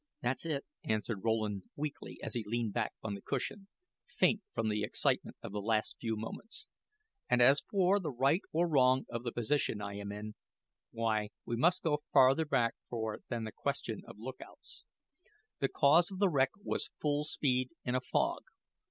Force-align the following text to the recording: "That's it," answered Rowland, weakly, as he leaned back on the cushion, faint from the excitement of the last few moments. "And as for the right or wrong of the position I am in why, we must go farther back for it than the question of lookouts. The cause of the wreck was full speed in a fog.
"That's 0.23 0.47
it," 0.47 0.65
answered 0.83 1.23
Rowland, 1.23 1.61
weakly, 1.75 2.17
as 2.23 2.33
he 2.33 2.43
leaned 2.43 2.73
back 2.73 2.93
on 3.03 3.13
the 3.13 3.21
cushion, 3.21 3.67
faint 4.07 4.41
from 4.51 4.67
the 4.67 4.81
excitement 4.81 5.37
of 5.43 5.51
the 5.51 5.61
last 5.61 5.97
few 6.01 6.15
moments. 6.17 6.65
"And 7.29 7.39
as 7.39 7.61
for 7.69 7.99
the 7.99 8.09
right 8.09 8.41
or 8.51 8.67
wrong 8.67 9.05
of 9.11 9.21
the 9.21 9.31
position 9.31 9.79
I 9.79 9.97
am 9.97 10.11
in 10.11 10.33
why, 10.89 11.29
we 11.45 11.55
must 11.55 11.83
go 11.83 12.01
farther 12.11 12.45
back 12.45 12.73
for 12.89 13.13
it 13.13 13.25
than 13.29 13.43
the 13.43 13.51
question 13.51 14.01
of 14.07 14.17
lookouts. 14.17 14.85
The 15.59 15.69
cause 15.69 16.09
of 16.09 16.17
the 16.17 16.29
wreck 16.29 16.49
was 16.63 16.89
full 16.99 17.23
speed 17.23 17.69
in 17.85 17.93
a 17.93 18.01
fog. 18.01 18.41